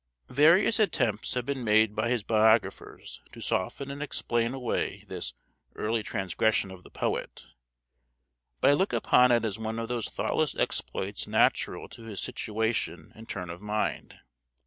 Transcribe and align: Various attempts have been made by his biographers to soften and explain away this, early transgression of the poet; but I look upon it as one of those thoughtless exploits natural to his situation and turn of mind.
Various 0.31 0.79
attempts 0.79 1.35
have 1.35 1.45
been 1.45 1.63
made 1.63 1.95
by 1.95 2.09
his 2.09 2.23
biographers 2.23 3.21
to 3.33 3.39
soften 3.39 3.91
and 3.91 4.01
explain 4.01 4.51
away 4.55 5.03
this, 5.07 5.35
early 5.75 6.01
transgression 6.01 6.71
of 6.71 6.81
the 6.83 6.89
poet; 6.89 7.45
but 8.61 8.71
I 8.71 8.73
look 8.73 8.93
upon 8.93 9.31
it 9.31 9.45
as 9.45 9.59
one 9.59 9.77
of 9.77 9.89
those 9.89 10.09
thoughtless 10.09 10.55
exploits 10.55 11.27
natural 11.27 11.87
to 11.89 12.01
his 12.01 12.19
situation 12.19 13.11
and 13.13 13.29
turn 13.29 13.51
of 13.51 13.61
mind. 13.61 14.17